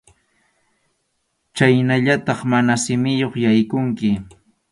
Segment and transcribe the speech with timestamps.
[1.55, 4.09] Chhaynallataq mana simiyuq yaykunki.